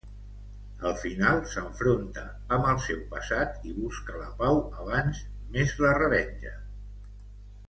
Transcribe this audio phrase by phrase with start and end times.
[0.91, 2.23] Al final, s'enfronta
[2.57, 5.23] amb el seu passat i busca la pau abans
[5.55, 6.57] més la revenja.